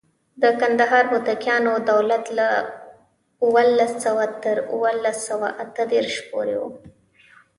د 0.41 0.43
کندهار 0.61 1.03
هوتکیانو 1.13 1.73
دولت 1.91 2.25
له 2.37 2.47
اوولس 3.43 3.91
سوه 4.05 4.25
تر 4.43 4.57
اوولس 4.73 5.17
سوه 5.29 5.47
اته 5.63 5.83
دیرش 5.91 6.15
پورې 6.29 6.55
و. 6.61 6.63